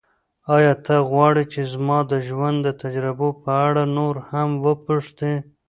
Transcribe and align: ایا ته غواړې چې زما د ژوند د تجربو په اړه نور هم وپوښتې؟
ایا 0.55 0.73
ته 0.85 0.95
غواړې 1.09 1.43
چې 1.53 1.61
زما 1.73 1.99
د 2.11 2.13
ژوند 2.27 2.57
د 2.63 2.67
تجربو 2.83 3.29
په 3.43 3.51
اړه 3.67 3.83
نور 3.97 4.15
هم 4.29 4.49
وپوښتې؟ 4.65 5.33